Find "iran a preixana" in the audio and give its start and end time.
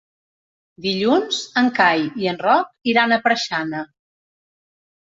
2.95-3.89